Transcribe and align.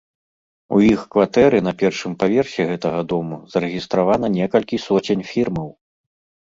У 0.77 0.79
іх 0.93 1.03
кватэры 1.15 1.57
на 1.67 1.73
першым 1.83 2.17
паверсе 2.25 2.61
гэтага 2.73 3.05
дому 3.15 3.41
зарэгістравана 3.55 4.27
некалькі 4.39 4.85
соцень 4.89 5.23
фірмаў! 5.31 5.69